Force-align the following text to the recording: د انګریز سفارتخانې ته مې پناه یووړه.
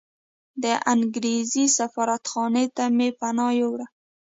د 0.63 0.65
انګریز 0.93 1.51
سفارتخانې 1.77 2.65
ته 2.75 2.83
مې 2.97 3.09
پناه 3.19 3.51
یووړه. 3.59 3.85